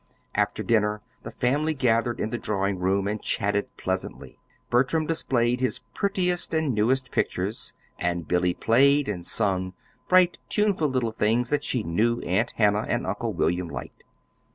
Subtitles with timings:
[0.33, 4.39] After dinner the family gathered in the drawing room and chatted pleasantly.
[4.71, 9.75] Bertram displayed his prettiest and newest pictures, and Billy played and sung
[10.09, 14.03] bright, tuneful little things that she knew Aunt Hannah and Uncle William liked.